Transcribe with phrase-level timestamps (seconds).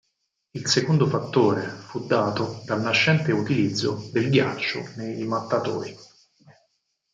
[0.55, 5.95] Il secondo fattore fu dato dal nascente utilizzo del ghiaccio nei mattatoi.